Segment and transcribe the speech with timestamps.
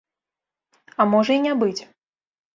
[1.03, 1.81] А можа і не быць.